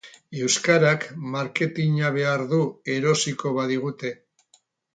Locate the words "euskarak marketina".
0.43-2.11